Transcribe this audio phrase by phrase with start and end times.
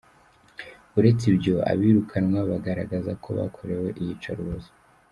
[0.97, 4.69] Uretse ibyo, abirukanwa bagaragaza ko bakorewe iyicarubozo.